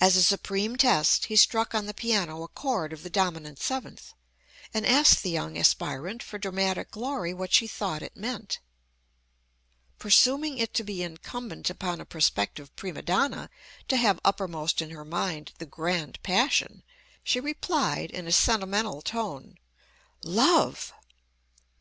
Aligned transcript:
As 0.00 0.16
a 0.16 0.24
supreme 0.24 0.74
test 0.74 1.26
he 1.26 1.36
struck 1.36 1.72
on 1.72 1.86
the 1.86 1.94
piano 1.94 2.42
a 2.42 2.48
chord 2.48 2.92
of 2.92 3.04
the 3.04 3.08
dominant 3.08 3.60
seventh, 3.60 4.12
and 4.74 4.84
asked 4.84 5.22
the 5.22 5.30
young 5.30 5.56
aspirant 5.56 6.20
for 6.20 6.36
dramatic 6.36 6.90
glory 6.90 7.32
what 7.32 7.52
she 7.52 7.68
thought 7.68 8.02
it 8.02 8.16
meant. 8.16 8.58
Presuming 10.00 10.58
it 10.58 10.74
to 10.74 10.82
be 10.82 11.04
incumbent 11.04 11.70
upon 11.70 12.00
a 12.00 12.04
prospective 12.04 12.74
prima 12.74 13.02
donna 13.02 13.50
to 13.86 13.96
have 13.96 14.18
uppermost 14.24 14.82
in 14.82 14.90
her 14.90 15.04
mind 15.04 15.52
the 15.58 15.64
grand 15.64 16.20
passion, 16.24 16.82
she 17.22 17.38
replied, 17.38 18.10
in 18.10 18.26
a 18.26 18.32
sentimental 18.32 19.00
tone, 19.00 19.58
"Love!" 20.24 20.92